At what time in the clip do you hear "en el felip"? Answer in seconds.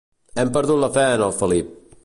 1.19-1.73